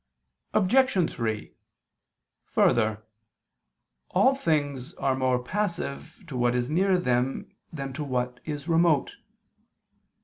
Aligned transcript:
Obj. 0.55 1.11
3: 1.13 1.53
Further, 2.47 3.03
all 4.09 4.33
things 4.33 4.95
are 4.95 5.15
more 5.15 5.43
passive 5.43 6.23
to 6.25 6.35
what 6.35 6.55
is 6.55 6.71
near 6.71 6.97
them 6.97 7.51
than 7.71 7.93
to 7.93 8.03
what 8.03 8.39
is 8.43 8.67
remote. 8.67 9.17